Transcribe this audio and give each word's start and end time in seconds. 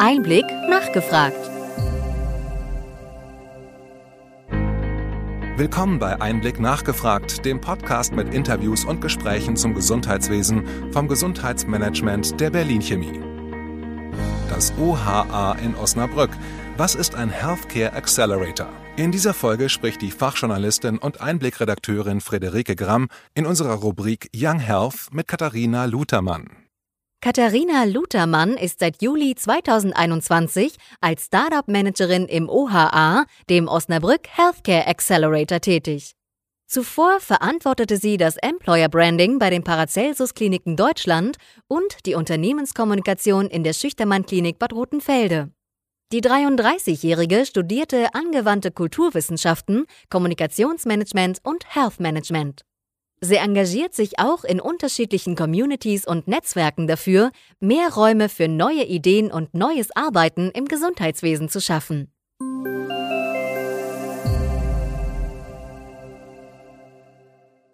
Einblick 0.00 0.44
nachgefragt. 0.68 1.38
Willkommen 5.56 6.00
bei 6.00 6.20
Einblick 6.20 6.58
nachgefragt, 6.58 7.44
dem 7.44 7.60
Podcast 7.60 8.12
mit 8.12 8.34
Interviews 8.34 8.84
und 8.84 9.00
Gesprächen 9.00 9.56
zum 9.56 9.72
Gesundheitswesen 9.74 10.92
vom 10.92 11.06
Gesundheitsmanagement 11.06 12.40
der 12.40 12.50
Berlin 12.50 12.82
Chemie. 12.82 13.20
Das 14.50 14.72
OHA 14.78 15.56
in 15.62 15.76
Osnabrück. 15.76 16.30
Was 16.76 16.96
ist 16.96 17.14
ein 17.14 17.30
Healthcare 17.30 17.92
Accelerator? 17.92 18.68
In 18.96 19.12
dieser 19.12 19.32
Folge 19.32 19.68
spricht 19.68 20.02
die 20.02 20.10
Fachjournalistin 20.10 20.98
und 20.98 21.20
Einblickredakteurin 21.20 22.20
Friederike 22.20 22.74
Gramm 22.74 23.08
in 23.34 23.46
unserer 23.46 23.74
Rubrik 23.74 24.28
Young 24.34 24.58
Health 24.58 25.08
mit 25.12 25.28
Katharina 25.28 25.84
Lutermann. 25.84 26.63
Katharina 27.24 27.84
Lutermann 27.84 28.52
ist 28.58 28.80
seit 28.80 29.00
Juli 29.00 29.34
2021 29.34 30.76
als 31.00 31.24
Startup-Managerin 31.24 32.26
im 32.26 32.50
OHA, 32.50 33.24
dem 33.48 33.66
Osnabrück 33.66 34.28
Healthcare 34.28 34.86
Accelerator, 34.86 35.58
tätig. 35.58 36.12
Zuvor 36.66 37.20
verantwortete 37.20 37.96
sie 37.96 38.18
das 38.18 38.36
Employer 38.36 38.90
Branding 38.90 39.38
bei 39.38 39.48
den 39.48 39.64
Paracelsus 39.64 40.34
Kliniken 40.34 40.76
Deutschland 40.76 41.38
und 41.66 42.04
die 42.04 42.14
Unternehmenskommunikation 42.14 43.46
in 43.46 43.64
der 43.64 43.72
Schüchtermann 43.72 44.26
Klinik 44.26 44.58
Bad 44.58 44.74
Rotenfelde. 44.74 45.50
Die 46.12 46.20
33-Jährige 46.20 47.46
studierte 47.46 48.12
angewandte 48.12 48.70
Kulturwissenschaften, 48.70 49.86
Kommunikationsmanagement 50.10 51.38
und 51.42 51.74
Health 51.74 52.00
Management. 52.00 52.66
Sie 53.24 53.36
engagiert 53.36 53.94
sich 53.94 54.18
auch 54.18 54.44
in 54.44 54.60
unterschiedlichen 54.60 55.34
Communities 55.34 56.06
und 56.06 56.28
Netzwerken 56.28 56.86
dafür, 56.86 57.30
mehr 57.58 57.88
Räume 57.94 58.28
für 58.28 58.48
neue 58.48 58.84
Ideen 58.84 59.32
und 59.32 59.54
neues 59.54 59.96
Arbeiten 59.96 60.50
im 60.50 60.66
Gesundheitswesen 60.66 61.48
zu 61.48 61.62
schaffen. 61.62 62.12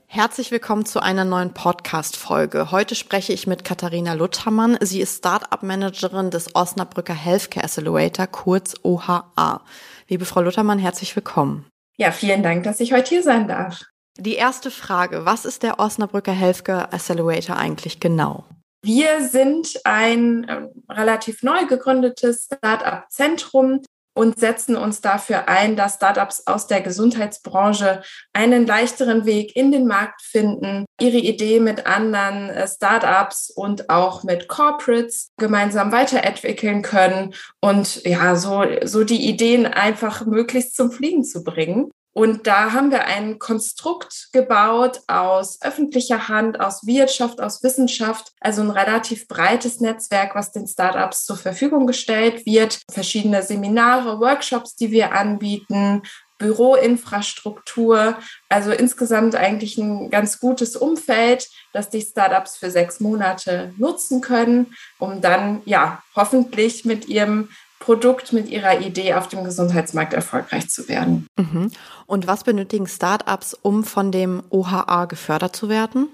Herzlich 0.06 0.52
willkommen 0.52 0.86
zu 0.86 1.02
einer 1.02 1.25
neuen 1.25 1.53
Podcast-Folge. 1.53 2.70
Heute 2.70 2.94
spreche 2.94 3.32
ich 3.32 3.48
mit 3.48 3.64
Katharina 3.64 4.12
Luthermann. 4.12 4.78
Sie 4.80 5.00
ist 5.00 5.19
Startup-Managerin 5.19 6.30
des 6.30 6.55
Osnabrücker 6.55 7.14
Healthcare 7.14 7.64
Accelerator, 7.64 8.28
kurz 8.28 8.77
OHA. 8.84 9.64
Liebe 10.08 10.27
Frau 10.27 10.42
Luthermann, 10.42 10.78
herzlich 10.78 11.16
willkommen. 11.16 11.66
Ja, 11.97 12.12
vielen 12.12 12.44
Dank, 12.44 12.62
dass 12.62 12.78
ich 12.78 12.92
heute 12.92 13.08
hier 13.08 13.25
sein 13.25 13.48
darf. 13.48 13.80
Die 14.19 14.34
erste 14.34 14.70
Frage, 14.70 15.25
was 15.25 15.44
ist 15.44 15.62
der 15.62 15.78
Osnabrücker 15.78 16.33
Healthcare 16.33 16.92
Accelerator 16.92 17.56
eigentlich 17.56 18.00
genau? 18.00 18.44
Wir 18.83 19.28
sind 19.28 19.78
ein 19.84 20.44
äh, 20.44 20.69
relativ 20.91 21.42
neu 21.42 21.66
gegründetes 21.66 22.47
Start-up-Zentrum 22.47 23.83
und 24.14 24.38
setzen 24.38 24.77
uns 24.77 25.00
dafür 25.00 25.48
ein, 25.48 25.77
dass 25.77 25.94
Startups 25.94 26.47
aus 26.47 26.66
der 26.66 26.81
Gesundheitsbranche 26.81 28.03
einen 28.33 28.66
leichteren 28.66 29.25
Weg 29.25 29.55
in 29.55 29.70
den 29.70 29.86
Markt 29.86 30.22
finden, 30.22 30.84
ihre 31.00 31.19
Idee 31.19 31.61
mit 31.61 31.86
anderen 31.86 32.50
äh, 32.50 32.66
Startups 32.66 33.50
und 33.50 33.88
auch 33.91 34.25
mit 34.25 34.48
Corporates 34.48 35.28
gemeinsam 35.36 35.92
weiterentwickeln 35.92 36.83
können 36.83 37.34
und 37.61 38.05
ja, 38.05 38.34
so, 38.34 38.64
so 38.84 39.05
die 39.05 39.28
Ideen 39.28 39.66
einfach 39.66 40.27
möglichst 40.27 40.75
zum 40.75 40.91
Fliegen 40.91 41.25
zu 41.25 41.44
bringen. 41.44 41.91
Und 42.12 42.47
da 42.47 42.72
haben 42.72 42.91
wir 42.91 43.05
ein 43.05 43.39
Konstrukt 43.39 44.30
gebaut 44.33 45.00
aus 45.06 45.62
öffentlicher 45.62 46.28
Hand, 46.28 46.61
aus 46.61 46.84
Wirtschaft, 46.84 47.41
aus 47.41 47.62
Wissenschaft, 47.62 48.33
also 48.41 48.62
ein 48.62 48.70
relativ 48.70 49.28
breites 49.28 49.80
Netzwerk, 49.80 50.34
was 50.34 50.50
den 50.50 50.66
Startups 50.66 51.25
zur 51.25 51.36
Verfügung 51.36 51.86
gestellt 51.86 52.44
wird. 52.47 52.81
Verschiedene 52.91 53.42
Seminare, 53.42 54.19
Workshops, 54.19 54.75
die 54.75 54.91
wir 54.91 55.12
anbieten, 55.12 56.03
Büroinfrastruktur, 56.38 58.16
also 58.48 58.72
insgesamt 58.72 59.36
eigentlich 59.36 59.77
ein 59.78 60.10
ganz 60.10 60.41
gutes 60.41 60.75
Umfeld, 60.75 61.48
das 61.72 61.91
die 61.91 62.00
Startups 62.00 62.56
für 62.56 62.71
sechs 62.71 62.98
Monate 62.98 63.72
nutzen 63.77 64.21
können, 64.22 64.75
um 64.98 65.21
dann 65.21 65.62
ja 65.66 66.03
hoffentlich 66.16 66.84
mit 66.84 67.09
ihrem 67.09 67.50
Produkt 67.80 68.32
mit 68.32 68.48
ihrer 68.48 68.80
Idee 68.80 69.14
auf 69.14 69.26
dem 69.26 69.42
Gesundheitsmarkt 69.42 70.12
erfolgreich 70.12 70.68
zu 70.68 70.88
werden. 70.88 71.26
Mhm. 71.36 71.72
Und 72.06 72.26
was 72.26 72.44
benötigen 72.44 72.86
Startups, 72.86 73.54
um 73.54 73.82
von 73.82 74.12
dem 74.12 74.42
OHA 74.50 75.06
gefördert 75.06 75.56
zu 75.56 75.68
werden? 75.68 76.08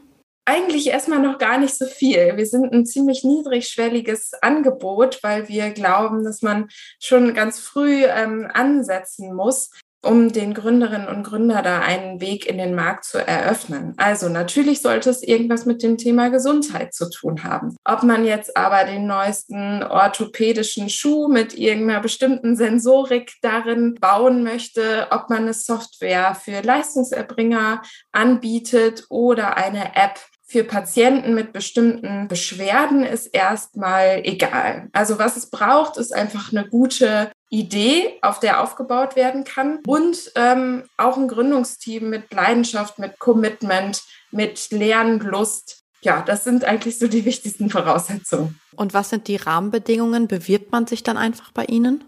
Eigentlich 0.48 0.86
erstmal 0.86 1.18
noch 1.18 1.38
gar 1.38 1.58
nicht 1.58 1.76
so 1.76 1.86
viel. 1.86 2.36
Wir 2.36 2.46
sind 2.46 2.72
ein 2.72 2.86
ziemlich 2.86 3.24
niedrigschwelliges 3.24 4.32
Angebot, 4.42 5.18
weil 5.22 5.48
wir 5.48 5.70
glauben, 5.70 6.22
dass 6.22 6.40
man 6.40 6.68
schon 7.00 7.34
ganz 7.34 7.58
früh 7.58 8.04
ähm, 8.04 8.48
ansetzen 8.54 9.34
muss, 9.34 9.70
um 10.06 10.32
den 10.32 10.54
Gründerinnen 10.54 11.08
und 11.08 11.22
Gründer 11.22 11.62
da 11.62 11.80
einen 11.80 12.20
Weg 12.20 12.46
in 12.46 12.58
den 12.58 12.74
Markt 12.74 13.04
zu 13.04 13.18
eröffnen. 13.18 13.94
Also 13.96 14.28
natürlich 14.28 14.82
sollte 14.82 15.10
es 15.10 15.22
irgendwas 15.22 15.66
mit 15.66 15.82
dem 15.82 15.98
Thema 15.98 16.28
Gesundheit 16.28 16.94
zu 16.94 17.10
tun 17.10 17.44
haben. 17.44 17.76
Ob 17.84 18.02
man 18.02 18.24
jetzt 18.24 18.56
aber 18.56 18.84
den 18.84 19.06
neuesten 19.06 19.82
orthopädischen 19.82 20.88
Schuh 20.88 21.28
mit 21.28 21.56
irgendeiner 21.58 22.00
bestimmten 22.00 22.56
Sensorik 22.56 23.32
darin 23.42 23.94
bauen 23.94 24.42
möchte, 24.42 25.08
ob 25.10 25.30
man 25.30 25.42
eine 25.42 25.54
Software 25.54 26.34
für 26.34 26.60
Leistungserbringer 26.60 27.82
anbietet 28.12 29.04
oder 29.08 29.56
eine 29.56 29.96
App 29.96 30.20
für 30.48 30.62
Patienten 30.62 31.34
mit 31.34 31.52
bestimmten 31.52 32.28
Beschwerden 32.28 33.02
ist 33.02 33.26
erstmal 33.26 34.20
egal. 34.22 34.88
Also 34.92 35.18
was 35.18 35.36
es 35.36 35.50
braucht, 35.50 35.96
ist 35.96 36.14
einfach 36.14 36.52
eine 36.52 36.68
gute 36.68 37.32
Idee, 37.48 38.18
auf 38.22 38.40
der 38.40 38.62
aufgebaut 38.62 39.14
werden 39.16 39.44
kann 39.44 39.78
und 39.86 40.32
ähm, 40.34 40.84
auch 40.96 41.16
ein 41.16 41.28
Gründungsteam 41.28 42.08
mit 42.08 42.32
Leidenschaft, 42.32 42.98
mit 42.98 43.18
Commitment, 43.18 44.02
mit 44.30 44.70
Lernlust. 44.70 45.84
Ja, 46.00 46.22
das 46.22 46.44
sind 46.44 46.64
eigentlich 46.64 46.98
so 46.98 47.08
die 47.08 47.24
wichtigsten 47.24 47.70
Voraussetzungen. 47.70 48.60
Und 48.74 48.94
was 48.94 49.10
sind 49.10 49.28
die 49.28 49.36
Rahmenbedingungen? 49.36 50.28
Bewirbt 50.28 50.72
man 50.72 50.86
sich 50.86 51.02
dann 51.02 51.16
einfach 51.16 51.52
bei 51.52 51.64
Ihnen? 51.64 52.04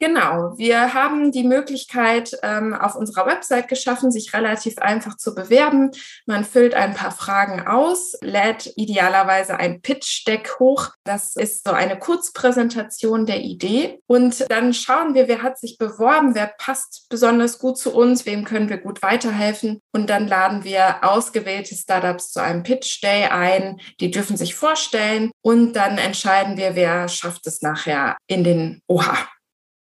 Genau, 0.00 0.56
wir 0.56 0.94
haben 0.94 1.32
die 1.32 1.42
Möglichkeit 1.42 2.38
ähm, 2.44 2.72
auf 2.72 2.94
unserer 2.94 3.26
Website 3.26 3.66
geschaffen, 3.66 4.12
sich 4.12 4.32
relativ 4.32 4.78
einfach 4.78 5.16
zu 5.16 5.34
bewerben. 5.34 5.90
Man 6.24 6.44
füllt 6.44 6.74
ein 6.74 6.94
paar 6.94 7.10
Fragen 7.10 7.66
aus, 7.66 8.14
lädt 8.20 8.72
idealerweise 8.76 9.56
ein 9.56 9.80
Pitch-Deck 9.82 10.60
hoch. 10.60 10.90
Das 11.02 11.34
ist 11.34 11.66
so 11.66 11.72
eine 11.72 11.98
Kurzpräsentation 11.98 13.26
der 13.26 13.40
Idee. 13.40 14.00
Und 14.06 14.48
dann 14.48 14.72
schauen 14.72 15.14
wir, 15.14 15.26
wer 15.26 15.42
hat 15.42 15.58
sich 15.58 15.78
beworben, 15.78 16.36
wer 16.36 16.46
passt 16.46 17.06
besonders 17.08 17.58
gut 17.58 17.76
zu 17.76 17.92
uns, 17.92 18.24
wem 18.24 18.44
können 18.44 18.68
wir 18.68 18.78
gut 18.78 19.02
weiterhelfen. 19.02 19.80
Und 19.92 20.08
dann 20.10 20.28
laden 20.28 20.62
wir 20.62 21.02
ausgewählte 21.02 21.74
Startups 21.74 22.30
zu 22.30 22.40
einem 22.40 22.62
Pitch-Day 22.62 23.24
ein. 23.26 23.80
Die 23.98 24.12
dürfen 24.12 24.36
sich 24.36 24.54
vorstellen 24.54 25.32
und 25.42 25.72
dann 25.72 25.98
entscheiden 25.98 26.56
wir, 26.56 26.76
wer 26.76 27.08
schafft 27.08 27.48
es 27.48 27.62
nachher 27.62 28.16
in 28.28 28.44
den 28.44 28.80
OHA. 28.86 29.26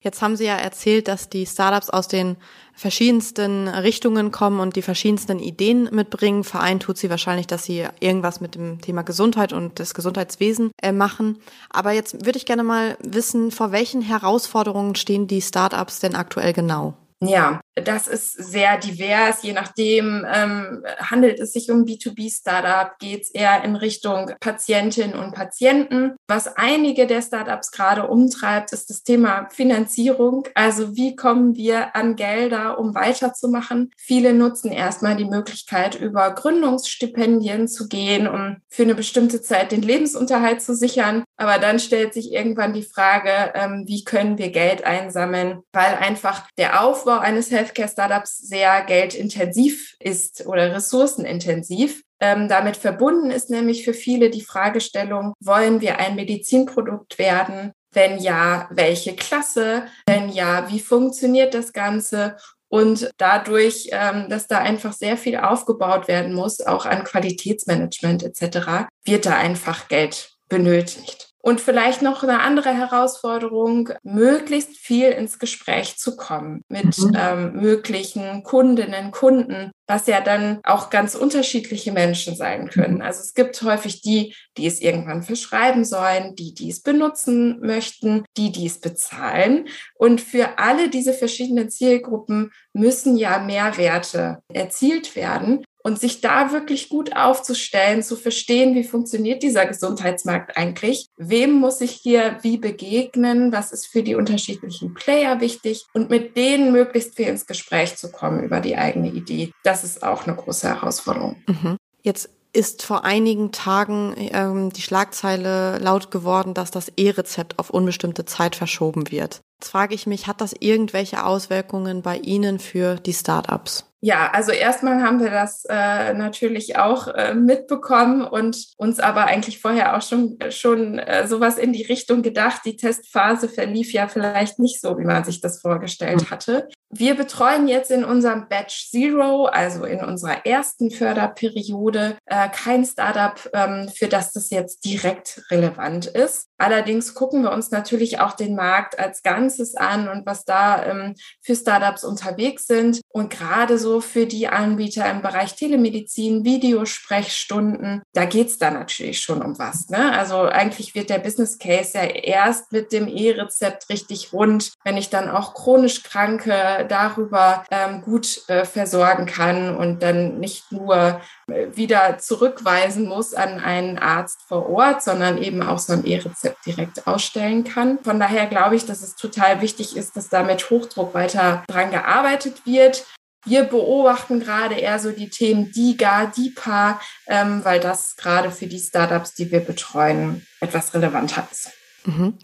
Jetzt 0.02 0.22
haben 0.22 0.38
Sie 0.38 0.46
ja 0.46 0.56
erzählt, 0.56 1.10
dass 1.10 1.30
die 1.30 1.46
Startups 1.46 1.90
aus 1.90 2.08
den 2.08 2.38
verschiedensten 2.74 3.68
Richtungen 3.68 4.32
kommen 4.32 4.62
und 4.62 4.78
die 4.78 4.82
verschiedensten 4.82 5.40
Ideen 5.40 5.90
mitbringen. 5.92 6.46
Vereint 6.46 6.84
tut 6.84 6.98
sie 6.98 7.10
wahrscheinlich, 7.10 7.48
dass 7.48 7.66
sie 7.66 7.86
irgendwas 8.00 8.40
mit 8.40 8.56
dem 8.56 8.80
Thema 8.80 9.02
Gesundheit 9.02 9.52
und 9.52 9.80
das 9.80 9.94
Gesundheitswesen 9.94 10.72
äh, 10.82 10.94
machen. 10.94 11.40
Aber 11.70 11.92
jetzt 11.92 12.26
würde 12.26 12.38
ich 12.38 12.46
gerne 12.46 12.64
mal 12.64 12.98
wissen, 13.02 13.52
vor 13.52 13.74
welchen 13.74 14.02
Herausforderungen 14.02 14.96
stehen 14.96 15.28
die 15.28 15.42
Startups 15.42 16.00
denn 16.00 16.16
aktuell 16.16 16.54
genau? 16.54 16.94
Ja, 17.22 17.60
das 17.84 18.08
ist 18.08 18.34
sehr 18.34 18.78
divers. 18.78 19.44
Je 19.44 19.54
nachdem, 19.54 20.26
ähm, 20.32 20.84
handelt 21.00 21.40
es 21.40 21.54
sich 21.54 21.72
um 21.72 21.86
B2B-Startup, 21.86 22.98
geht 23.00 23.24
es 23.24 23.30
eher 23.32 23.64
in 23.64 23.76
Richtung 23.76 24.32
Patientinnen 24.40 25.18
und 25.18 25.34
Patienten. 25.34 26.16
Was 26.28 26.48
einige 26.58 27.08
der 27.08 27.22
Startups 27.22 27.72
gerade 27.72 28.08
umtreibt, 28.08 28.74
ist 28.74 28.90
das 28.90 29.04
Thema 29.04 29.48
Finanzierung. 29.52 30.48
Also 30.54 30.96
wie 30.96 31.16
kommen 31.16 31.56
wir 31.56 31.96
an 31.96 32.16
Gelder, 32.16 32.80
um 32.80 32.96
weiterzumachen? 32.96 33.92
Viele 33.98 34.34
nutzen 34.34 34.72
erstmal 34.72 35.16
die 35.16 35.26
Möglichkeit, 35.26 35.96
über 35.96 36.32
Gründungsstipendien 36.32 37.68
zu 37.68 37.88
gehen, 37.88 38.28
um 38.28 38.58
für 38.70 38.84
eine 38.84 38.96
bestimmte 38.96 39.42
Zeit 39.42 39.72
den 39.72 39.82
Lebensunterhalt 39.82 40.62
zu 40.62 40.76
sichern. 40.76 41.24
Aber 41.38 41.58
dann 41.58 41.80
stellt 41.80 42.14
sich 42.14 42.32
irgendwann 42.32 42.74
die 42.74 42.84
Frage, 42.84 43.54
ähm, 43.54 43.84
wie 43.88 44.04
können 44.04 44.38
wir 44.38 44.52
Geld 44.52 44.84
einsammeln, 44.84 45.62
weil 45.74 45.96
einfach 45.96 46.48
der 46.58 46.84
Aufbau 46.84 47.20
eines 47.20 47.52
Healthcare-Startups 47.70 48.38
sehr 48.38 48.84
geldintensiv 48.84 49.96
ist 50.00 50.46
oder 50.46 50.74
ressourcenintensiv. 50.74 52.04
Ähm, 52.20 52.50
damit 52.50 52.76
verbunden 52.76 53.32
ist 53.32 53.50
nämlich 53.50 53.86
für 53.86 53.94
viele 53.94 54.30
die 54.30 54.42
Fragestellung, 54.42 55.34
wollen 55.40 55.82
wir 55.82 56.00
ein 56.00 56.16
Medizinprodukt 56.16 57.18
werden? 57.18 57.72
Wenn 57.92 58.20
ja, 58.20 58.68
welche 58.72 59.16
Klasse? 59.16 59.84
Wenn 60.08 60.30
ja, 60.30 60.70
wie 60.70 60.80
funktioniert 60.80 61.54
das 61.54 61.74
Ganze? 61.74 62.36
Und 62.68 63.10
dadurch, 63.18 63.90
ähm, 63.92 64.30
dass 64.30 64.48
da 64.48 64.60
einfach 64.60 64.94
sehr 64.94 65.18
viel 65.18 65.38
aufgebaut 65.38 66.08
werden 66.08 66.34
muss, 66.34 66.62
auch 66.62 66.86
an 66.86 67.04
Qualitätsmanagement 67.04 68.22
etc., 68.24 68.88
wird 69.06 69.26
da 69.26 69.36
einfach 69.38 69.88
Geld 69.88 70.34
benötigt. 70.50 71.29
Und 71.42 71.62
vielleicht 71.62 72.02
noch 72.02 72.22
eine 72.22 72.42
andere 72.42 72.74
Herausforderung, 72.74 73.92
möglichst 74.04 74.76
viel 74.78 75.10
ins 75.10 75.40
Gespräch 75.40 75.98
zu 75.98 76.18
kommen 76.18 76.66
mit 76.68 76.98
mhm. 76.98 77.18
ähm, 77.18 77.54
möglichen 77.54 78.44
Kundinnen, 78.44 79.12
Kunden, 79.12 79.72
was 79.88 80.08
ja 80.08 80.20
dann 80.20 80.60
auch 80.64 80.90
ganz 80.90 81.16
unterschiedliche 81.16 81.94
Menschen 81.94 82.36
sein 82.36 82.70
können. 82.70 82.96
Mhm. 82.96 83.02
Also 83.02 83.22
es 83.22 83.34
gibt 83.34 83.62
häufig 83.62 84.02
die, 84.02 84.36
die 84.58 84.68
es 84.68 84.82
irgendwann 84.82 85.24
verschreiben 85.24 85.86
sollen, 85.86 86.36
die, 86.36 86.54
die 86.54 86.70
es 86.70 86.82
benutzen 86.82 87.60
möchten, 87.62 88.26
die, 88.36 88.52
die 88.52 88.68
es 88.68 88.82
bezahlen. 88.82 89.70
Und 89.96 90.20
für 90.20 90.60
alle 90.60 90.90
diese 90.90 91.14
verschiedenen 91.14 91.70
Zielgruppen 91.70 92.52
müssen 92.74 93.16
ja 93.16 93.40
Mehrwerte 93.40 94.40
erzielt 94.54 95.16
werden 95.16 95.64
und 95.84 96.00
sich 96.00 96.22
da 96.22 96.52
wirklich 96.52 96.90
gut 96.90 97.16
aufzustellen, 97.16 98.04
zu 98.04 98.16
verstehen, 98.16 98.76
wie 98.76 98.84
funktioniert 98.84 99.44
dieser 99.44 99.66
Gesundheitsmarkt 99.66 100.58
eigentlich, 100.58 101.08
wem 101.18 101.54
muss 101.54 101.82
ich 101.82 101.92
hier 101.92 102.38
wie 102.42 102.58
begegnen, 102.58 103.52
was 103.52 103.72
ist 103.72 103.88
für 103.88 104.04
die 104.04 104.16
unterschiedlichen 104.16 104.94
Player 104.94 105.40
wichtig 105.42 105.86
und 105.94 106.10
mit 106.10 106.36
denen 106.36 106.72
möglichst 106.72 107.16
viel 107.16 107.28
ins 107.28 107.46
Gespräch 107.46 107.96
zu 107.96 108.12
kommen 108.12 108.44
über 108.44 108.60
die 108.60 108.78
eigene 108.78 109.10
Idee. 109.10 109.52
Das 109.64 109.84
ist 109.84 110.04
auch 110.04 110.28
eine 110.28 110.36
große 110.36 110.68
Herausforderung. 110.68 111.38
Mhm. 111.48 111.78
Jetzt 112.02 112.30
ist 112.52 112.84
vor 112.84 113.06
einigen 113.06 113.52
Tagen 113.52 114.16
ähm, 114.18 114.72
die 114.72 114.82
Schlagzeile 114.82 115.78
laut 115.78 116.10
geworden, 116.12 116.54
dass 116.54 116.72
das 116.72 116.92
E-Rezept 116.98 117.60
auf 117.60 117.70
unbestimmte 117.70 118.26
Zeit 118.26 118.56
verschoben 118.56 119.12
wird. 119.12 119.42
Jetzt 119.60 119.70
frage 119.70 119.94
ich 119.94 120.08
mich, 120.08 120.28
hat 120.28 120.42
das 120.42 120.56
irgendwelche 120.60 121.26
Auswirkungen 121.26 122.02
bei 122.02 122.18
Ihnen 122.18 122.60
für 122.60 122.96
die 122.96 123.14
Startups? 123.14 123.86
Ja, 124.02 124.32
also 124.32 124.52
erstmal 124.52 125.04
haben 125.04 125.20
wir 125.20 125.30
das 125.30 125.66
äh, 125.70 126.14
natürlich 126.14 126.78
auch 126.78 127.08
äh, 127.10 127.34
mitbekommen 127.34 128.24
und 128.24 128.68
uns 128.78 129.00
aber 129.00 129.26
eigentlich 129.26 129.60
vorher 129.60 129.98
auch 129.98 130.02
schon, 130.02 130.38
schon 130.52 131.00
äh, 131.00 131.28
sowas 131.28 131.58
in 131.58 131.74
die 131.74 131.84
Richtung 131.84 132.22
gedacht. 132.22 132.62
Die 132.64 132.78
Testphase 132.78 133.50
verlief 133.50 133.92
ja 133.92 134.08
vielleicht 134.08 134.58
nicht 134.58 134.80
so, 134.80 134.98
wie 134.98 135.04
man 135.04 135.26
sich 135.26 135.42
das 135.42 135.60
vorgestellt 135.60 136.22
hm. 136.22 136.30
hatte. 136.30 136.68
Wir 136.92 137.16
betreuen 137.16 137.68
jetzt 137.68 137.92
in 137.92 138.04
unserem 138.04 138.48
Batch 138.48 138.90
Zero, 138.90 139.46
also 139.46 139.84
in 139.84 140.04
unserer 140.04 140.46
ersten 140.46 140.92
Förderperiode, 140.92 142.18
äh, 142.26 142.50
kein 142.50 142.86
Startup, 142.86 143.38
ähm, 143.54 143.90
für 143.94 144.08
das 144.08 144.32
das 144.32 144.50
jetzt 144.50 144.86
direkt 144.86 145.44
relevant 145.52 146.08
ist. 146.08 146.48
Allerdings 146.58 147.14
gucken 147.14 147.44
wir 147.44 147.52
uns 147.52 147.70
natürlich 147.72 148.20
auch 148.20 148.34
den 148.34 148.56
Markt 148.56 148.98
als 148.98 149.24
Ganzes 149.24 149.76
an 149.76 150.10
und 150.10 150.26
was 150.26 150.46
da 150.46 150.86
ähm, 150.86 151.16
für 151.42 151.56
Startups 151.56 152.04
unterwegs 152.04 152.66
sind. 152.66 153.02
Und 153.10 153.30
gerade 153.30 153.78
so 153.78 153.89
für 154.00 154.26
die 154.26 154.48
Anbieter 154.48 155.10
im 155.10 155.22
Bereich 155.22 155.56
Telemedizin, 155.56 156.46
Videosprechstunden, 156.46 158.04
da 158.14 158.26
geht's 158.26 158.58
da 158.58 158.72
natürlich 158.72 159.20
schon 159.22 159.42
um 159.42 159.58
was. 159.58 159.90
Ne? 159.90 160.14
Also 160.18 160.44
eigentlich 160.44 160.96
wird 160.96 161.10
der 161.10 161.20
Business 161.20 161.58
Case 161.58 161.98
ja 161.98 162.04
erst 162.04 162.72
mit 162.72 162.92
dem 162.92 163.08
E-Rezept 163.08 163.90
richtig 163.90 164.32
rund, 164.34 164.74
wenn 164.84 164.98
ich 164.98 165.10
dann 165.10 165.30
auch 165.30 165.54
chronisch 165.54 166.04
Kranke 166.04 166.86
darüber 166.88 167.64
ähm, 167.72 168.02
gut 168.02 168.48
äh, 168.48 168.66
versorgen 168.66 169.26
kann 169.26 169.76
und 169.76 170.04
dann 170.04 170.40
nicht 170.40 170.72
nur 170.72 171.22
äh, 171.48 171.68
wieder 171.74 172.18
zurückweisen 172.20 173.08
muss 173.08 173.34
an 173.34 173.60
einen 173.60 173.98
Arzt 173.98 174.42
vor 174.48 174.70
Ort, 174.70 175.02
sondern 175.04 175.38
eben 175.38 175.64
auch 175.64 175.80
so 175.80 175.94
ein 175.94 176.06
E-Rezept 176.06 176.66
direkt 176.66 177.08
ausstellen 177.08 177.64
kann. 177.64 178.00
Von 178.04 178.20
daher 178.20 178.46
glaube 178.48 178.76
ich, 178.76 178.86
dass 178.86 179.02
es 179.02 179.16
total 179.16 179.62
wichtig 179.62 179.96
ist, 179.96 180.16
dass 180.16 180.30
da 180.30 180.44
mit 180.44 180.70
Hochdruck 180.70 181.14
weiter 181.14 181.64
dran 181.68 181.92
gearbeitet 181.92 182.66
wird. 182.66 183.06
Wir 183.46 183.64
beobachten 183.64 184.40
gerade 184.40 184.76
eher 184.76 185.00
so 185.00 185.12
die 185.12 185.30
Themen 185.30 185.72
DIGA, 185.72 186.28
DIPA, 186.28 187.00
ähm, 187.28 187.64
weil 187.64 187.80
das 187.80 188.16
gerade 188.16 188.52
für 188.52 188.68
die 188.68 188.80
Startups, 188.80 189.34
die 189.34 189.52
wir 189.52 189.62
betreuen, 189.62 190.46
etwas 190.60 190.94
relevanter 190.94 191.48
ist. 191.52 191.72
Mhm. 192.06 192.38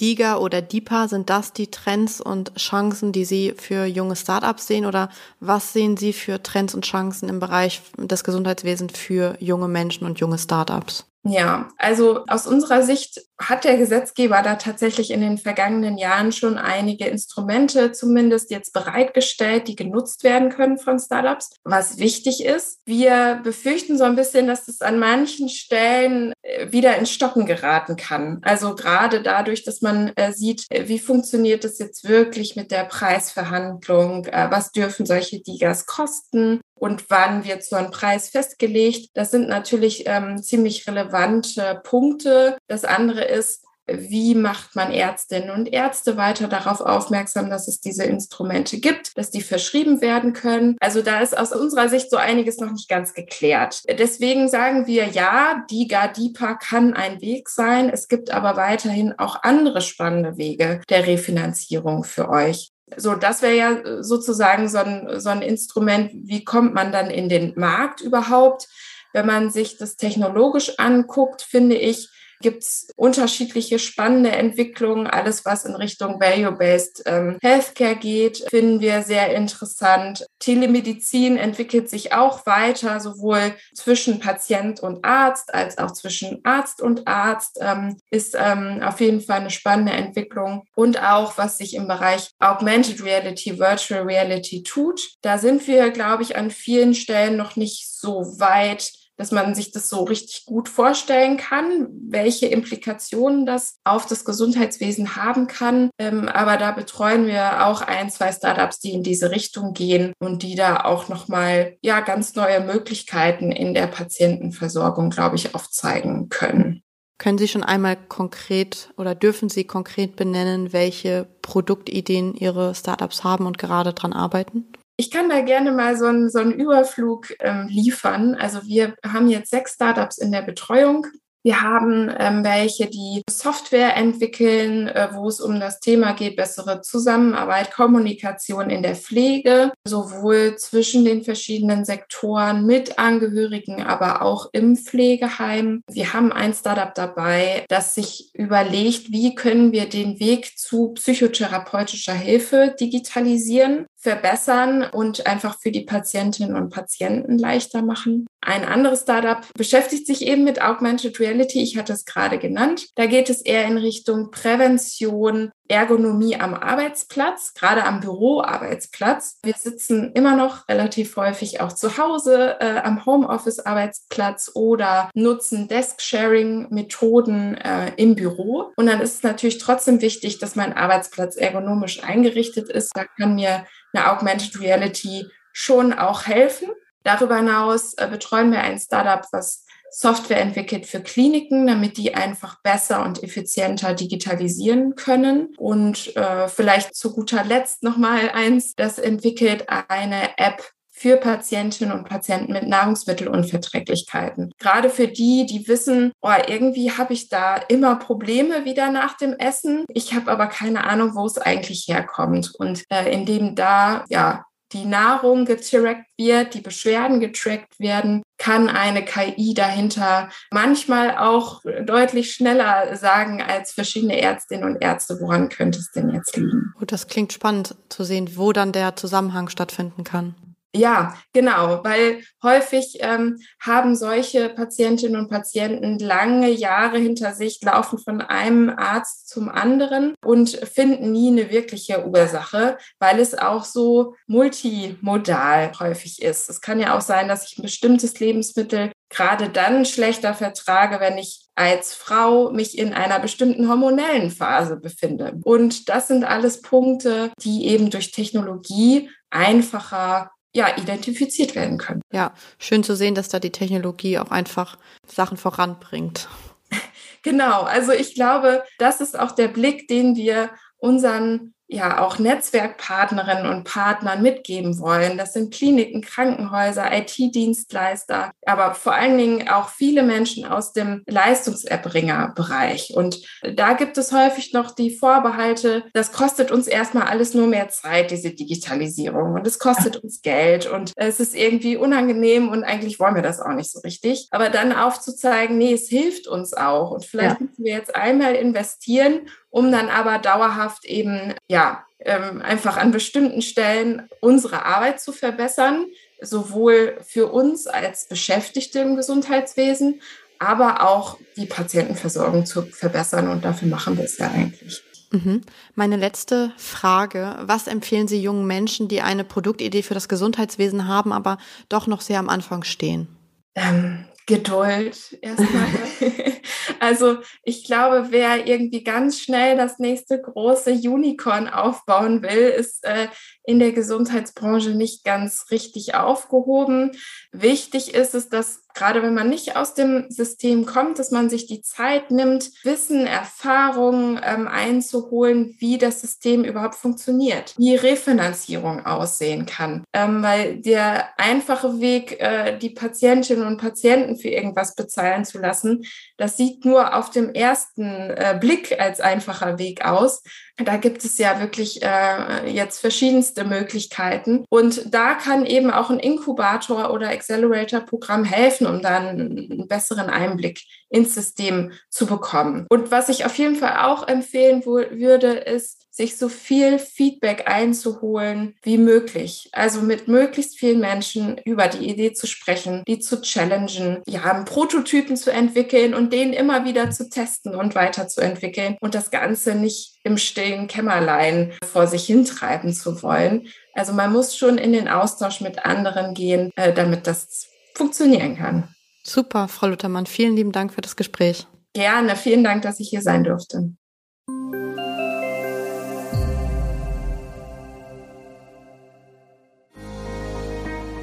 DIGA 0.00 0.36
oder 0.36 0.60
DIPA, 0.60 1.08
sind 1.08 1.30
das 1.30 1.52
die 1.52 1.70
Trends 1.70 2.20
und 2.20 2.54
Chancen, 2.56 3.12
die 3.12 3.24
Sie 3.24 3.54
für 3.56 3.86
junge 3.86 4.14
Startups 4.14 4.66
sehen? 4.66 4.84
Oder 4.84 5.08
was 5.40 5.72
sehen 5.72 5.96
Sie 5.96 6.12
für 6.12 6.42
Trends 6.42 6.74
und 6.74 6.84
Chancen 6.84 7.28
im 7.28 7.40
Bereich 7.40 7.80
des 7.96 8.22
Gesundheitswesens 8.22 8.96
für 8.98 9.36
junge 9.40 9.68
Menschen 9.68 10.06
und 10.06 10.20
junge 10.20 10.38
Startups? 10.38 11.06
Ja, 11.28 11.68
also 11.76 12.24
aus 12.28 12.46
unserer 12.46 12.82
Sicht 12.82 13.20
hat 13.36 13.64
der 13.64 13.76
Gesetzgeber 13.76 14.42
da 14.42 14.54
tatsächlich 14.54 15.10
in 15.10 15.20
den 15.20 15.38
vergangenen 15.38 15.98
Jahren 15.98 16.30
schon 16.30 16.56
einige 16.56 17.06
Instrumente 17.06 17.90
zumindest 17.90 18.50
jetzt 18.52 18.72
bereitgestellt, 18.72 19.66
die 19.66 19.74
genutzt 19.74 20.22
werden 20.22 20.50
können 20.50 20.78
von 20.78 21.00
Startups, 21.00 21.50
was 21.64 21.98
wichtig 21.98 22.44
ist. 22.44 22.78
Wir 22.86 23.40
befürchten 23.42 23.98
so 23.98 24.04
ein 24.04 24.14
bisschen, 24.14 24.46
dass 24.46 24.68
es 24.68 24.80
an 24.82 25.00
manchen 25.00 25.48
Stellen 25.48 26.32
äh, 26.42 26.70
wieder 26.70 26.96
ins 26.96 27.10
Stocken 27.10 27.44
geraten 27.44 27.96
kann. 27.96 28.38
Also 28.42 28.76
gerade 28.76 29.20
dadurch, 29.20 29.64
dass 29.64 29.82
man 29.82 30.12
äh, 30.14 30.32
sieht, 30.32 30.64
äh, 30.70 30.86
wie 30.86 31.00
funktioniert 31.00 31.64
es 31.64 31.80
jetzt 31.80 32.08
wirklich 32.08 32.54
mit 32.54 32.70
der 32.70 32.84
Preisverhandlung, 32.84 34.26
was 34.26 34.70
dürfen 34.70 35.06
solche 35.06 35.40
Digas 35.40 35.86
kosten, 35.86 36.60
und 36.78 37.10
wann 37.10 37.44
wird 37.44 37.64
so 37.64 37.76
ein 37.76 37.90
Preis 37.90 38.28
festgelegt. 38.28 39.10
Das 39.14 39.30
sind 39.30 39.48
natürlich 39.48 40.04
ähm, 40.06 40.42
ziemlich 40.42 40.86
relevante 40.86 41.80
Punkte. 41.82 42.58
Das 42.68 42.84
andere 42.84 43.24
ist, 43.24 43.64
wie 43.86 44.34
macht 44.34 44.74
man 44.74 44.90
Ärztinnen 44.90 45.50
und 45.50 45.72
Ärzte 45.72 46.16
weiter 46.16 46.48
darauf 46.48 46.80
aufmerksam, 46.80 47.50
dass 47.50 47.68
es 47.68 47.80
diese 47.80 48.04
Instrumente 48.04 48.78
gibt, 48.78 49.16
dass 49.16 49.30
die 49.30 49.42
verschrieben 49.42 50.00
werden 50.00 50.32
können. 50.32 50.76
Also 50.80 51.02
da 51.02 51.20
ist 51.20 51.38
aus 51.38 51.52
unserer 51.52 51.88
Sicht 51.88 52.10
so 52.10 52.16
einiges 52.16 52.58
noch 52.58 52.72
nicht 52.72 52.88
ganz 52.88 53.14
geklärt. 53.14 53.82
Deswegen 53.88 54.48
sagen 54.48 54.86
wir 54.86 55.06
ja, 55.06 55.64
die 55.70 55.86
GADIPA 55.86 56.54
kann 56.54 56.94
ein 56.94 57.20
Weg 57.20 57.48
sein. 57.48 57.88
Es 57.88 58.08
gibt 58.08 58.30
aber 58.30 58.56
weiterhin 58.56 59.16
auch 59.18 59.42
andere 59.42 59.80
spannende 59.80 60.36
Wege 60.36 60.80
der 60.90 61.06
Refinanzierung 61.06 62.02
für 62.02 62.28
euch. 62.28 62.72
So, 62.96 63.14
das 63.14 63.42
wäre 63.42 63.56
ja 63.56 63.72
äh, 63.72 64.04
sozusagen 64.04 64.68
so 64.68 64.78
ein, 64.78 65.20
so 65.20 65.28
ein 65.30 65.42
Instrument, 65.42 66.10
wie 66.14 66.44
kommt 66.44 66.74
man 66.74 66.92
dann 66.92 67.10
in 67.10 67.28
den 67.28 67.54
Markt 67.56 68.00
überhaupt? 68.00 68.68
Wenn 69.12 69.26
man 69.26 69.50
sich 69.50 69.76
das 69.76 69.96
technologisch 69.96 70.78
anguckt, 70.78 71.42
finde 71.42 71.76
ich, 71.76 72.08
gibt 72.40 72.62
es 72.62 72.88
unterschiedliche 72.96 73.78
spannende 73.78 74.32
Entwicklungen. 74.32 75.06
Alles, 75.06 75.44
was 75.44 75.64
in 75.64 75.74
Richtung 75.74 76.20
Value-Based 76.20 77.02
ähm, 77.06 77.38
Healthcare 77.42 77.96
geht, 77.96 78.44
finden 78.50 78.80
wir 78.80 79.02
sehr 79.02 79.34
interessant. 79.34 80.26
Telemedizin 80.38 81.36
entwickelt 81.36 81.88
sich 81.88 82.12
auch 82.12 82.46
weiter, 82.46 83.00
sowohl 83.00 83.54
zwischen 83.74 84.20
Patient 84.20 84.80
und 84.80 85.04
Arzt 85.04 85.54
als 85.54 85.78
auch 85.78 85.92
zwischen 85.92 86.40
Arzt 86.44 86.80
und 86.80 87.06
Arzt. 87.06 87.58
Ähm, 87.60 87.96
ist 88.10 88.36
ähm, 88.38 88.82
auf 88.82 89.00
jeden 89.00 89.20
Fall 89.20 89.40
eine 89.40 89.50
spannende 89.50 89.92
Entwicklung. 89.92 90.64
Und 90.74 91.02
auch, 91.02 91.38
was 91.38 91.58
sich 91.58 91.74
im 91.74 91.88
Bereich 91.88 92.30
Augmented 92.38 93.02
Reality, 93.02 93.58
Virtual 93.58 94.02
Reality 94.02 94.62
tut. 94.62 95.00
Da 95.22 95.38
sind 95.38 95.66
wir, 95.66 95.90
glaube 95.90 96.22
ich, 96.22 96.36
an 96.36 96.50
vielen 96.50 96.94
Stellen 96.94 97.36
noch 97.36 97.56
nicht 97.56 97.88
so 97.90 98.38
weit, 98.38 98.92
dass 99.16 99.32
man 99.32 99.54
sich 99.54 99.72
das 99.72 99.88
so 99.88 100.04
richtig 100.04 100.44
gut 100.44 100.68
vorstellen 100.68 101.36
kann, 101.36 101.88
welche 102.08 102.46
Implikationen 102.46 103.46
das 103.46 103.78
auf 103.84 104.06
das 104.06 104.24
Gesundheitswesen 104.24 105.16
haben 105.16 105.46
kann. 105.46 105.90
Ähm, 105.98 106.28
aber 106.28 106.56
da 106.56 106.72
betreuen 106.72 107.26
wir 107.26 107.66
auch 107.66 107.82
ein, 107.82 108.10
zwei 108.10 108.32
Startups, 108.32 108.78
die 108.80 108.92
in 108.92 109.02
diese 109.02 109.30
Richtung 109.30 109.72
gehen 109.72 110.12
und 110.18 110.42
die 110.42 110.54
da 110.54 110.84
auch 110.84 111.08
nochmal 111.08 111.76
ja, 111.80 112.00
ganz 112.00 112.34
neue 112.34 112.60
Möglichkeiten 112.60 113.52
in 113.52 113.74
der 113.74 113.86
Patientenversorgung, 113.86 115.10
glaube 115.10 115.36
ich, 115.36 115.54
aufzeigen 115.54 116.28
können. 116.28 116.82
Können 117.18 117.38
Sie 117.38 117.48
schon 117.48 117.62
einmal 117.62 117.96
konkret 117.96 118.90
oder 118.98 119.14
dürfen 119.14 119.48
Sie 119.48 119.64
konkret 119.64 120.16
benennen, 120.16 120.74
welche 120.74 121.26
Produktideen 121.40 122.34
Ihre 122.34 122.74
Startups 122.74 123.24
haben 123.24 123.46
und 123.46 123.56
gerade 123.56 123.94
dran 123.94 124.12
arbeiten? 124.12 124.66
Ich 124.98 125.10
kann 125.10 125.28
da 125.28 125.42
gerne 125.42 125.72
mal 125.72 125.96
so 125.98 126.06
einen, 126.06 126.30
so 126.30 126.38
einen 126.38 126.52
Überflug 126.52 127.34
ähm, 127.40 127.66
liefern. 127.68 128.34
Also 128.34 128.64
wir 128.64 128.94
haben 129.04 129.28
jetzt 129.28 129.50
sechs 129.50 129.74
Startups 129.74 130.16
in 130.16 130.32
der 130.32 130.42
Betreuung. 130.42 131.06
Wir 131.46 131.62
haben 131.62 132.12
ähm, 132.18 132.42
welche, 132.42 132.86
die 132.86 133.22
Software 133.30 133.96
entwickeln, 133.96 134.88
äh, 134.88 135.10
wo 135.12 135.28
es 135.28 135.40
um 135.40 135.60
das 135.60 135.78
Thema 135.78 136.12
geht, 136.12 136.34
bessere 136.34 136.80
Zusammenarbeit, 136.80 137.72
Kommunikation 137.72 138.68
in 138.68 138.82
der 138.82 138.96
Pflege, 138.96 139.70
sowohl 139.86 140.56
zwischen 140.56 141.04
den 141.04 141.22
verschiedenen 141.22 141.84
Sektoren 141.84 142.66
mit 142.66 142.98
Angehörigen, 142.98 143.80
aber 143.80 144.22
auch 144.22 144.48
im 144.50 144.74
Pflegeheim. 144.74 145.82
Wir 145.88 146.12
haben 146.14 146.32
ein 146.32 146.52
Startup 146.52 146.92
dabei, 146.92 147.64
das 147.68 147.94
sich 147.94 148.30
überlegt, 148.34 149.12
wie 149.12 149.36
können 149.36 149.70
wir 149.70 149.88
den 149.88 150.18
Weg 150.18 150.58
zu 150.58 150.94
psychotherapeutischer 150.94 152.14
Hilfe 152.14 152.74
digitalisieren 152.80 153.86
verbessern 153.98 154.82
und 154.82 155.26
einfach 155.26 155.58
für 155.58 155.72
die 155.72 155.84
Patientinnen 155.84 156.56
und 156.56 156.70
Patienten 156.70 157.38
leichter 157.38 157.82
machen. 157.82 158.26
Ein 158.40 158.64
anderes 158.64 159.00
Startup 159.00 159.38
beschäftigt 159.54 160.06
sich 160.06 160.24
eben 160.24 160.44
mit 160.44 160.62
Augmented 160.62 161.18
Reality. 161.18 161.62
Ich 161.62 161.76
hatte 161.76 161.92
es 161.92 162.04
gerade 162.04 162.38
genannt. 162.38 162.86
Da 162.94 163.06
geht 163.06 163.28
es 163.28 163.40
eher 163.40 163.64
in 163.66 163.78
Richtung 163.78 164.30
Prävention 164.30 165.50
Ergonomie 165.68 166.36
am 166.36 166.54
Arbeitsplatz, 166.54 167.54
gerade 167.54 167.84
am 167.84 168.00
Büroarbeitsplatz. 168.00 169.38
Wir 169.42 169.54
sitzen 169.54 170.12
immer 170.12 170.36
noch 170.36 170.68
relativ 170.68 171.16
häufig 171.16 171.60
auch 171.60 171.72
zu 171.72 171.98
Hause 171.98 172.56
äh, 172.60 172.78
am 172.78 173.04
Homeoffice-Arbeitsplatz 173.04 174.52
oder 174.54 175.10
nutzen 175.14 175.68
Desk-Sharing-Methoden 175.68 177.56
äh, 177.56 177.92
im 177.96 178.14
Büro. 178.14 178.72
Und 178.76 178.86
dann 178.86 179.00
ist 179.00 179.14
es 179.14 179.22
natürlich 179.22 179.58
trotzdem 179.58 180.00
wichtig, 180.00 180.38
dass 180.38 180.56
mein 180.56 180.76
Arbeitsplatz 180.76 181.36
ergonomisch 181.36 182.02
eingerichtet 182.02 182.68
ist. 182.68 182.90
Da 182.94 183.04
kann 183.04 183.34
mir 183.34 183.66
eine 183.92 184.10
Augmented 184.10 184.60
Reality 184.60 185.26
schon 185.52 185.92
auch 185.92 186.26
helfen. 186.26 186.68
Darüber 187.02 187.36
hinaus 187.36 187.94
äh, 187.94 188.08
betreuen 188.10 188.50
wir 188.50 188.60
ein 188.60 188.78
Startup, 188.78 189.24
was 189.32 189.65
Software 189.90 190.40
entwickelt 190.40 190.86
für 190.86 191.00
Kliniken, 191.00 191.66
damit 191.66 191.96
die 191.96 192.14
einfach 192.14 192.60
besser 192.62 193.04
und 193.04 193.22
effizienter 193.22 193.94
digitalisieren 193.94 194.94
können. 194.94 195.54
Und 195.56 196.16
äh, 196.16 196.48
vielleicht 196.48 196.94
zu 196.94 197.12
guter 197.12 197.44
Letzt 197.44 197.82
nochmal 197.82 198.30
eins, 198.32 198.74
das 198.74 198.98
entwickelt 198.98 199.66
eine 199.68 200.36
App 200.38 200.62
für 200.98 201.18
Patientinnen 201.18 201.96
und 201.96 202.08
Patienten 202.08 202.54
mit 202.54 202.66
Nahrungsmittelunverträglichkeiten. 202.66 204.50
Gerade 204.58 204.88
für 204.88 205.08
die, 205.08 205.44
die 205.44 205.68
wissen, 205.68 206.10
oh, 206.22 206.30
irgendwie 206.48 206.90
habe 206.90 207.12
ich 207.12 207.28
da 207.28 207.56
immer 207.56 207.96
Probleme 207.96 208.64
wieder 208.64 208.90
nach 208.90 209.14
dem 209.18 209.34
Essen. 209.34 209.84
Ich 209.88 210.14
habe 210.14 210.30
aber 210.30 210.46
keine 210.46 210.84
Ahnung, 210.84 211.14
wo 211.14 211.26
es 211.26 211.36
eigentlich 211.36 211.84
herkommt. 211.86 212.54
Und 212.58 212.84
äh, 212.88 213.12
indem 213.12 213.54
da 213.54 214.06
ja 214.08 214.46
die 214.72 214.84
Nahrung 214.84 215.44
getrackt 215.44 216.06
wird, 216.18 216.54
die 216.54 216.60
Beschwerden 216.60 217.20
getrackt 217.20 217.78
werden, 217.78 218.22
kann 218.38 218.68
eine 218.68 219.04
KI 219.04 219.54
dahinter 219.54 220.28
manchmal 220.50 221.16
auch 221.16 221.62
deutlich 221.84 222.32
schneller 222.32 222.96
sagen 222.96 223.42
als 223.42 223.72
verschiedene 223.72 224.20
Ärztinnen 224.20 224.64
und 224.64 224.82
Ärzte, 224.82 225.18
woran 225.20 225.48
könnte 225.48 225.78
es 225.78 225.90
denn 225.90 226.10
jetzt 226.10 226.36
liegen. 226.36 226.72
Gut, 226.78 226.92
das 226.92 227.06
klingt 227.06 227.32
spannend 227.32 227.76
zu 227.88 228.04
sehen, 228.04 228.36
wo 228.36 228.52
dann 228.52 228.72
der 228.72 228.96
Zusammenhang 228.96 229.48
stattfinden 229.48 230.04
kann. 230.04 230.34
Ja, 230.76 231.14
genau, 231.32 231.82
weil 231.84 232.22
häufig 232.42 232.98
ähm, 233.00 233.38
haben 233.60 233.96
solche 233.96 234.50
Patientinnen 234.50 235.18
und 235.18 235.30
Patienten 235.30 235.98
lange 235.98 236.50
Jahre 236.50 236.98
hinter 236.98 237.32
sich, 237.32 237.60
laufen 237.62 237.98
von 237.98 238.20
einem 238.20 238.68
Arzt 238.68 239.28
zum 239.28 239.48
anderen 239.48 240.14
und 240.24 240.50
finden 240.50 241.12
nie 241.12 241.28
eine 241.28 241.50
wirkliche 241.50 242.06
Ursache, 242.06 242.76
weil 242.98 243.20
es 243.20 243.36
auch 243.36 243.64
so 243.64 244.14
multimodal 244.26 245.72
häufig 245.80 246.20
ist. 246.20 246.50
Es 246.50 246.60
kann 246.60 246.78
ja 246.78 246.96
auch 246.96 247.00
sein, 247.00 247.28
dass 247.28 247.50
ich 247.50 247.58
ein 247.58 247.62
bestimmtes 247.62 248.20
Lebensmittel 248.20 248.92
gerade 249.08 249.48
dann 249.48 249.84
schlechter 249.84 250.34
vertrage, 250.34 251.00
wenn 251.00 251.16
ich 251.16 251.46
als 251.54 251.94
Frau 251.94 252.50
mich 252.50 252.76
in 252.76 252.92
einer 252.92 253.18
bestimmten 253.18 253.68
hormonellen 253.68 254.30
Phase 254.30 254.76
befinde. 254.76 255.38
Und 255.44 255.88
das 255.88 256.08
sind 256.08 256.24
alles 256.24 256.60
Punkte, 256.60 257.30
die 257.42 257.66
eben 257.66 257.88
durch 257.88 258.10
Technologie 258.10 259.08
einfacher 259.30 260.30
ja, 260.56 260.74
identifiziert 260.78 261.54
werden 261.54 261.76
können. 261.76 262.00
Ja, 262.10 262.32
schön 262.58 262.82
zu 262.82 262.96
sehen, 262.96 263.14
dass 263.14 263.28
da 263.28 263.38
die 263.38 263.52
Technologie 263.52 264.18
auch 264.18 264.30
einfach 264.30 264.78
Sachen 265.06 265.36
voranbringt. 265.36 266.28
Genau, 267.22 267.62
also 267.62 267.90
ich 267.90 268.14
glaube, 268.14 268.62
das 268.78 269.00
ist 269.00 269.18
auch 269.18 269.32
der 269.32 269.48
Blick, 269.48 269.88
den 269.88 270.14
wir 270.14 270.50
unseren 270.76 271.54
ja 271.68 272.00
auch 272.04 272.18
Netzwerkpartnerinnen 272.18 273.46
und 273.46 273.64
Partnern 273.64 274.22
mitgeben 274.22 274.78
wollen. 274.78 275.18
Das 275.18 275.32
sind 275.32 275.52
Kliniken, 275.52 276.00
Krankenhäuser, 276.00 276.92
IT-Dienstleister, 276.92 278.30
aber 278.44 278.74
vor 278.74 278.94
allen 278.94 279.18
Dingen 279.18 279.48
auch 279.48 279.68
viele 279.68 280.02
Menschen 280.02 280.44
aus 280.44 280.72
dem 280.72 281.02
Leistungserbringerbereich. 281.06 282.92
Und 282.94 283.20
da 283.54 283.72
gibt 283.72 283.98
es 283.98 284.12
häufig 284.12 284.52
noch 284.52 284.70
die 284.70 284.96
Vorbehalte, 284.96 285.84
das 285.92 286.12
kostet 286.12 286.50
uns 286.50 286.68
erstmal 286.68 287.08
alles 287.08 287.34
nur 287.34 287.48
mehr 287.48 287.68
Zeit, 287.68 288.10
diese 288.10 288.30
Digitalisierung. 288.30 289.34
Und 289.34 289.46
es 289.46 289.58
kostet 289.58 289.96
uns 289.96 290.22
Geld 290.22 290.66
und 290.66 290.92
es 290.96 291.20
ist 291.20 291.34
irgendwie 291.34 291.76
unangenehm 291.76 292.48
und 292.48 292.64
eigentlich 292.64 293.00
wollen 293.00 293.16
wir 293.16 293.22
das 293.22 293.40
auch 293.40 293.54
nicht 293.54 293.70
so 293.70 293.80
richtig. 293.80 294.28
Aber 294.30 294.50
dann 294.50 294.72
aufzuzeigen, 294.72 295.58
nee, 295.58 295.72
es 295.72 295.88
hilft 295.88 296.28
uns 296.28 296.54
auch. 296.54 296.92
Und 296.92 297.04
vielleicht 297.04 297.40
ja. 297.40 297.46
müssen 297.46 297.64
wir 297.64 297.72
jetzt 297.72 297.94
einmal 297.94 298.34
investieren 298.34 299.22
um 299.56 299.72
dann 299.72 299.88
aber 299.88 300.18
dauerhaft 300.18 300.84
eben, 300.84 301.32
ja, 301.48 301.55
ähm, 302.00 302.42
einfach 302.42 302.76
an 302.76 302.90
bestimmten 302.90 303.42
Stellen 303.42 304.08
unsere 304.20 304.64
Arbeit 304.64 305.00
zu 305.00 305.12
verbessern, 305.12 305.86
sowohl 306.20 306.98
für 307.06 307.32
uns 307.32 307.66
als 307.66 308.08
Beschäftigte 308.08 308.80
im 308.80 308.96
Gesundheitswesen, 308.96 310.00
aber 310.38 310.88
auch 310.88 311.18
die 311.36 311.46
Patientenversorgung 311.46 312.46
zu 312.46 312.62
verbessern. 312.62 313.28
Und 313.28 313.44
dafür 313.44 313.68
machen 313.68 313.96
wir 313.96 314.04
es 314.04 314.18
ja 314.18 314.30
eigentlich. 314.30 314.82
Mhm. 315.10 315.42
Meine 315.74 315.96
letzte 315.96 316.52
Frage. 316.56 317.36
Was 317.42 317.66
empfehlen 317.66 318.08
Sie 318.08 318.20
jungen 318.20 318.46
Menschen, 318.46 318.88
die 318.88 319.02
eine 319.02 319.24
Produktidee 319.24 319.82
für 319.82 319.94
das 319.94 320.08
Gesundheitswesen 320.08 320.88
haben, 320.88 321.12
aber 321.12 321.38
doch 321.68 321.86
noch 321.86 322.00
sehr 322.00 322.18
am 322.18 322.28
Anfang 322.28 322.64
stehen? 322.64 323.08
Ähm, 323.54 324.05
Geduld 324.26 325.18
erstmal. 325.22 325.68
also 326.80 327.18
ich 327.44 327.64
glaube, 327.64 328.08
wer 328.10 328.46
irgendwie 328.46 328.82
ganz 328.82 329.20
schnell 329.20 329.56
das 329.56 329.78
nächste 329.78 330.20
große 330.20 330.72
Unicorn 330.72 331.48
aufbauen 331.48 332.22
will, 332.22 332.48
ist 332.48 332.84
äh, 332.84 333.06
in 333.46 333.60
der 333.60 333.72
Gesundheitsbranche 333.72 334.70
nicht 334.70 335.04
ganz 335.04 335.46
richtig 335.50 335.94
aufgehoben. 335.94 336.92
Wichtig 337.32 337.94
ist 337.94 338.14
es, 338.14 338.28
dass 338.28 338.66
gerade 338.76 339.02
wenn 339.02 339.14
man 339.14 339.28
nicht 339.28 339.56
aus 339.56 339.74
dem 339.74 340.10
System 340.10 340.66
kommt, 340.66 340.98
dass 340.98 341.10
man 341.10 341.30
sich 341.30 341.46
die 341.46 341.62
Zeit 341.62 342.10
nimmt, 342.10 342.50
Wissen, 342.62 343.06
Erfahrungen 343.06 344.20
ähm, 344.22 344.46
einzuholen, 344.46 345.56
wie 345.58 345.78
das 345.78 346.02
System 346.02 346.44
überhaupt 346.44 346.74
funktioniert, 346.74 347.54
wie 347.56 347.74
Refinanzierung 347.74 348.84
aussehen 348.84 349.46
kann. 349.46 349.82
Ähm, 349.92 350.22
weil 350.22 350.60
der 350.60 351.08
einfache 351.18 351.80
Weg, 351.80 352.20
äh, 352.20 352.58
die 352.58 352.70
Patientinnen 352.70 353.46
und 353.46 353.56
Patienten 353.56 354.16
für 354.16 354.28
irgendwas 354.28 354.74
bezahlen 354.74 355.24
zu 355.24 355.38
lassen, 355.38 355.84
das 356.18 356.36
sieht 356.36 356.64
nur 356.64 356.94
auf 356.94 357.10
dem 357.10 357.32
ersten 357.32 358.10
äh, 358.10 358.36
Blick 358.38 358.78
als 358.78 359.00
einfacher 359.00 359.58
Weg 359.58 359.84
aus. 359.84 360.22
Da 360.64 360.78
gibt 360.78 361.04
es 361.04 361.18
ja 361.18 361.38
wirklich 361.40 361.82
äh, 361.82 362.48
jetzt 362.48 362.80
verschiedenste 362.80 363.44
Möglichkeiten. 363.44 364.44
Und 364.48 364.94
da 364.94 365.14
kann 365.14 365.44
eben 365.44 365.70
auch 365.70 365.90
ein 365.90 365.98
Inkubator 365.98 366.92
oder 366.92 367.10
Accelerator-Programm 367.10 368.24
helfen, 368.24 368.66
um 368.66 368.80
dann 368.80 369.08
einen 369.08 369.68
besseren 369.68 370.08
Einblick 370.08 370.62
ins 370.88 371.14
System 371.14 371.72
zu 371.90 372.06
bekommen. 372.06 372.66
Und 372.70 372.90
was 372.90 373.10
ich 373.10 373.26
auf 373.26 373.36
jeden 373.36 373.56
Fall 373.56 373.86
auch 373.86 374.08
empfehlen 374.08 374.64
würde, 374.64 375.32
ist, 375.32 375.85
sich 375.96 376.18
so 376.18 376.28
viel 376.28 376.78
Feedback 376.78 377.44
einzuholen 377.46 378.54
wie 378.62 378.76
möglich. 378.76 379.48
Also 379.52 379.80
mit 379.80 380.08
möglichst 380.08 380.58
vielen 380.58 380.80
Menschen 380.80 381.38
über 381.44 381.68
die 381.68 381.88
Idee 381.88 382.12
zu 382.12 382.26
sprechen, 382.26 382.82
die 382.86 382.98
zu 382.98 383.22
challengen, 383.22 384.02
ja, 384.06 384.44
Prototypen 384.44 385.16
zu 385.16 385.32
entwickeln 385.32 385.94
und 385.94 386.12
den 386.12 386.34
immer 386.34 386.66
wieder 386.66 386.90
zu 386.90 387.08
testen 387.08 387.54
und 387.54 387.74
weiterzuentwickeln 387.74 388.76
und 388.80 388.94
das 388.94 389.10
Ganze 389.10 389.54
nicht 389.54 389.98
im 390.04 390.18
stillen 390.18 390.66
Kämmerlein 390.66 391.52
vor 391.64 391.86
sich 391.86 392.04
hintreiben 392.04 392.74
zu 392.74 393.02
wollen. 393.02 393.48
Also 393.72 393.94
man 393.94 394.12
muss 394.12 394.36
schon 394.36 394.58
in 394.58 394.72
den 394.72 394.88
Austausch 394.88 395.40
mit 395.40 395.64
anderen 395.64 396.12
gehen, 396.12 396.50
äh, 396.56 396.74
damit 396.74 397.06
das 397.06 397.48
funktionieren 397.74 398.36
kann. 398.36 398.68
Super, 399.02 399.48
Frau 399.48 399.68
Luthermann. 399.68 400.06
Vielen 400.06 400.36
lieben 400.36 400.52
Dank 400.52 400.74
für 400.74 400.80
das 400.80 400.96
Gespräch. 400.96 401.46
Gerne. 401.72 402.16
Vielen 402.16 402.42
Dank, 402.42 402.62
dass 402.62 402.80
ich 402.80 402.88
hier 402.88 403.02
sein 403.02 403.24
durfte. 403.24 403.70